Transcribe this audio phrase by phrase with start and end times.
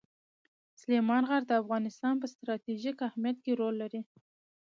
[0.81, 4.01] سلیمان غر د افغانستان په ستراتیژیک اهمیت کې رول لري.